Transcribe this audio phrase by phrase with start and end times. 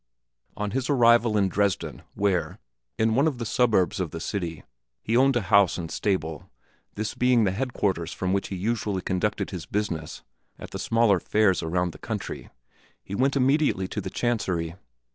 [0.57, 2.57] On his arrival in Dresden, where,
[2.97, 4.63] in one of the suburbs of the city,
[5.03, 6.49] he owned a house and stable
[6.95, 10.23] this being the headquarters from which he usually conducted his business
[10.57, 12.49] at the smaller fairs around the country
[13.03, 14.73] he went immediately to the chancery.